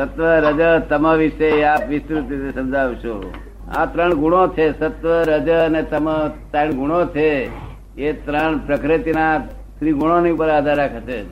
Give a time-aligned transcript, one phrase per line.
[0.00, 3.32] સત્વ રજ તમ વિશે આપ વિસ્તૃત રીતે સમજાવશો.
[3.76, 6.28] આ ત્રણ ગુણો છે, સત્વ, રજ અને તમ.
[6.28, 7.50] ત્રણ ગુણો છે.
[7.96, 9.38] એ ત્રણ પ્રકૃતિના
[9.78, 11.22] ત્રિગુણોની ઉપર આધાર રાખે છે.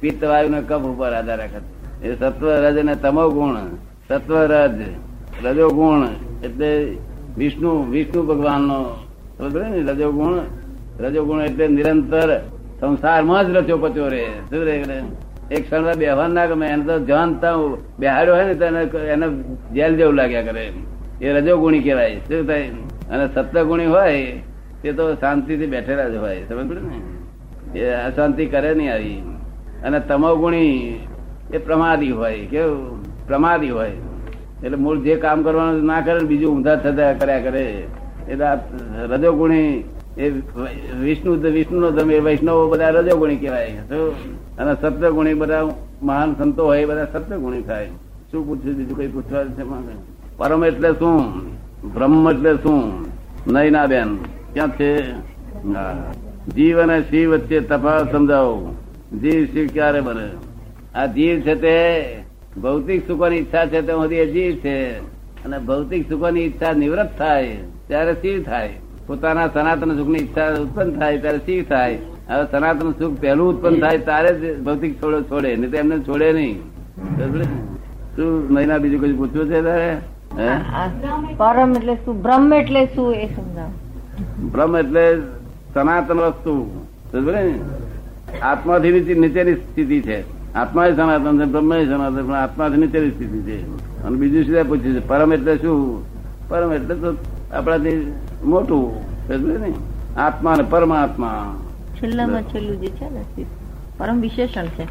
[0.00, 2.08] પિત્ત, વાયુ ને કફ ઉપર આધાર રાખે છે.
[2.08, 3.56] એ સત્વ, રજ અને તમો ગુણ.
[4.08, 4.80] સત્વ, રજ
[5.44, 6.06] રજો ગુણ
[6.44, 6.96] એટલે
[7.38, 8.96] વિષ્ણુ વિષ્ણુ ભગવાનનો
[9.40, 10.38] ને રજો ગુણ
[11.00, 12.40] રજો ગુણ એટલે નિરંતર
[12.80, 15.02] સંસારમાં જ રચો પચો રે શું રે
[15.50, 17.56] એક ક્ષણ બેહવાન ના ગમે, એને તો જાણતા
[17.98, 20.72] બેહાડ્યો હોય ને તો એને- જેલ જેવું લાગ્યા કરે
[21.20, 22.16] એ રજો ગુણી કહેવાય.
[22.16, 22.62] શું થાય
[23.10, 24.40] અને સત્ય ગુણી હોય,
[24.82, 26.42] તે તો શાંતિથી બેઠેલા જ હોય.
[26.48, 27.78] સમજ ને?
[27.78, 29.22] એ અશાંતિ કરે નહીં આવી.
[29.84, 30.98] અને તમોગુણી
[31.52, 32.46] એ પ્રમાદી હોય.
[32.46, 33.04] કેવું?
[33.26, 33.90] પ્રમાદી હોય.
[34.64, 37.84] એટલે મૂળ જે કામ કરવાનું ના કરે બીજું ઊંધા થતા કર્યા કરે.
[38.28, 38.44] એટલે
[39.06, 39.84] રજોગુણી
[40.18, 40.28] એ
[41.00, 43.78] વિષ્ણુ વિષ્ણુ નો એ વૈષ્ણવો બધા રજોગુણી કહેવાય?
[44.58, 45.62] અને સત્યગુણી બધા
[46.02, 47.88] મહાન સંતો હોય બધા સત્યગુણી થાય.
[48.30, 49.64] શું પૂછ્યું બીજું કઈ પૂછવા છે
[50.36, 51.18] પરમ એટલે શું?
[51.94, 52.80] બ્રહ્મ એટલે શું?
[53.52, 54.16] નયના બેન
[54.54, 54.90] ક્યાં છે?
[56.54, 58.74] જીવ અને શિવ વચ્ચે તફાવત સમજાવો.
[59.22, 60.28] જીવ, શિવ ક્યારે બને?
[60.94, 61.76] આ જીવ છે તે
[62.62, 64.76] ભૌતિક સુખોની ઈચ્છા છે તે સુધી એ જીવ છે.
[65.44, 67.56] અને ભૌતિક સુખોની ઈચ્છા નિવૃત્ત થાય,
[67.88, 68.70] ત્યારે શિવ થાય.
[69.06, 71.98] પોતાના સનાતન સુખની ઈચ્છા ઉત્પન્ન થાય ત્યારે શિવ થાય.
[72.28, 76.32] હવે સનાતન સુખ પહેલું ઉત્પન્ન થાય ત્યારે જ ભૌતિક છોડો છોડે નહીં તો એમને છોડે
[76.32, 76.54] નહીં.
[78.16, 79.96] શું મહિના બીજું કઈ પૂછ્યું છે તારે?
[81.36, 82.22] પરમ એટલે શું?
[82.22, 83.70] બ્રહ્મ એટલે શું એ સમજાવ.
[84.52, 85.04] બ્રહ્મ એટલે
[85.74, 86.54] સનાતન વસ્તુ.
[87.14, 87.42] ને
[88.42, 90.18] આત્માથી નીચેની સ્થિતિ છે.
[90.54, 93.58] આત્મા એ સનાતન છે બ્રહ્મ એ સનાતન પણ આત્માથી નીચેની સ્થિતિ છે.
[94.02, 95.78] અને બીજું શું પૂછ્યું છે પરમ એટલે શું?
[96.48, 97.16] પરમ એટલે તો
[97.54, 98.12] આપણાથી
[98.44, 98.94] મોટું
[99.60, 99.72] ને
[100.16, 101.56] આત્મા ને પરમાત્મા.
[102.02, 103.44] છેલ્લામાં છેલ્લું જે છે ને
[103.98, 104.82] પરમ વિશેષણ છે.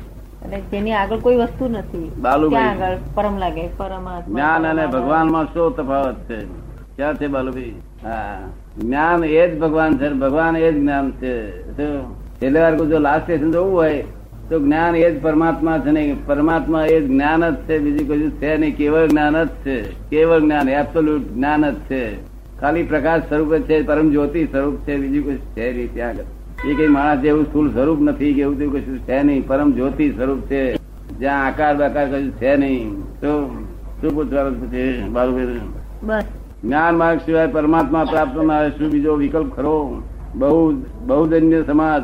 [0.46, 2.12] અને તેની આગળ કોઈ વસ્તુ નથી.
[2.22, 2.64] બાલુભાઈ.
[2.64, 3.68] આગળ પરમ લાગે?
[3.78, 6.46] પરમાત્મા જ્ઞાન અને ભગવાનમાં શું તફાવત છે?
[6.96, 7.72] ક્યાં છે બાલુભાઈ?
[8.04, 8.40] હા.
[8.82, 11.64] જ્ઞાન એ જ ભગવાન છે ભગવાન એ જ જ્ઞાન છે?
[12.42, 14.04] છેલ્લે વાર જો લાસ્ટ સ્ટેશન જવું હોય
[14.50, 17.80] તો જ્ઞાન એ જ પરમાત્મા છે નહીં પરમાત્મા એ જ જ્ઞાન જ છે.
[17.80, 20.10] બીજું કશું છે નહીં કેવળ જ્ઞાન જ છે.
[20.10, 22.33] કેવળ જ્ઞાન એબ્સોલ્યુટ જ્ઞાન જ છે.
[22.64, 26.70] ખાલી પ્રકાશ સ્વરૂપ છે પરમ જ્યોતિ સ્વરૂપ છે બીજું કશું છે નહીં ત્યાં આગળ.
[26.70, 29.48] એ કઈ માણસ જેવું સ્થુલ સ્વરૂપ નથી કે એવું તેવું કશું છે નહીં.
[29.48, 30.76] પરમ જ્યોતિ સ્વરૂપ છે.
[31.20, 33.02] જ્યાં આકાર બાકાર કશું છે નહીં.
[33.22, 33.50] તો
[34.02, 34.84] શું પૂછવાનું છે
[36.04, 36.24] બસ.
[36.64, 40.02] જ્ઞાન માર્ગ સિવાય પરમાત્મા પ્રાપ્ત ના શું બીજો વિકલ્પ ખરો?
[40.36, 40.72] બહુ
[41.06, 42.04] બહુજન્ય સમાજ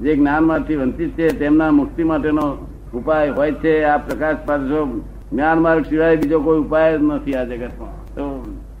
[0.00, 3.84] જે જ્ઞાનમાંથી વંચિત છે તેમના મુક્તિ માટેનો ઉપાય હોય છે.
[3.84, 5.00] આ પ્રકાશ પાછો
[5.32, 7.97] જ્ઞાન માર્ગ સિવાય બીજો કોઈ ઉપાય નથી આ જગતમાં.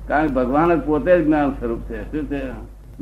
[0.08, 2.02] કારણ ભગવાન જ પોતે જ જ્ઞાન સ્વરૂપ છે.
[2.12, 2.40] શું છે?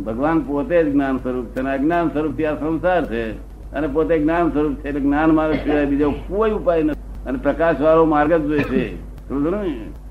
[0.02, 3.30] ભગવાન પોતે જ જ્ઞાન સ્વરૂપ છે અને અજ્ઞાન સ્વરૂપથી આ સંસાર છે.
[3.72, 7.28] અને પોતે જ્ઞાન સ્વરૂપ છે એટલે જ્ઞાન માર્ગ સિવાય બીજો કોઈ ઉપાય નથી.
[7.28, 9.06] અને પ્રકાશ વાળો માર્ગ જ જોઈએ છે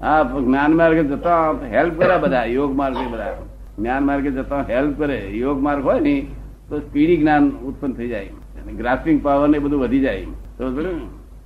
[0.02, 3.38] આ જ્ઞાન માર્ગે જતા હેલ્પ કરે બધા, યોગ માર્ગે બધા.
[3.80, 6.28] જ્ઞાન માર્ગે જતા હેલ્પ કરે, યોગ માર્ગ હોય ને,
[6.70, 8.30] તો સ્પીડી જ્ઞાન ઉત્પન્ન થઈ જાય.
[8.78, 10.26] ગ્રાસ્પિંગ પાવર ને બધું વધી જાય.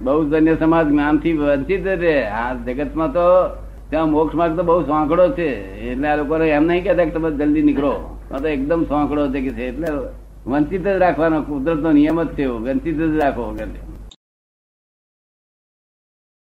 [0.01, 2.23] બહુ જન્ય સમાજ જ્ઞાનથી વંચિત રહે.
[2.23, 3.19] આ જગતમાં તો
[3.89, 5.47] ત્યાં મોક્ષ માર્ગ તો બહુ સાંકડો છે
[5.91, 7.93] એટલે આ લોકો એમ નહીં કહેતા કે તમે જલ્દી નીકળો
[8.29, 9.87] તો એકદમ સાંકડો છે કે છે એટલે
[10.45, 12.45] વંચિત જ રાખવાનો કુદરત નો નિયમ જ છે.
[12.47, 13.65] વંચિત જ રાખો કે.